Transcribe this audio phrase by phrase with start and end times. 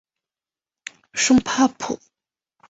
[1.13, 1.99] 圣帕普。